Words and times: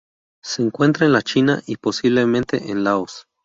Se 0.43 0.63
encuentra 0.63 1.05
en 1.05 1.13
la 1.13 1.21
China 1.21 1.61
y, 1.67 1.77
posiblemente 1.77 2.71
en 2.71 2.83
Laos. 2.83 3.27